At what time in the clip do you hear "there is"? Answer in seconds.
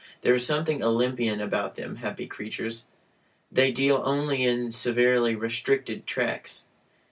0.21-0.43